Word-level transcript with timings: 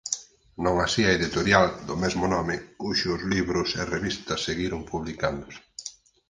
Non 0.63 0.75
así 0.85 1.01
a 1.05 1.15
editorial 1.19 1.67
do 1.87 1.95
mesmo 2.03 2.25
nome 2.35 2.55
cuxos 2.81 3.19
libros 3.33 3.69
e 3.81 3.83
revistas 3.95 4.43
seguiron 4.47 4.81
publicándose. 4.91 5.61